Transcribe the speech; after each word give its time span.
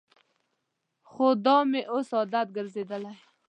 خو 1.11 1.25
دا 1.45 1.57
مې 1.69 1.81
اوس 1.93 2.09
عادت 2.17 2.47
ګرځېدلی. 2.55 3.15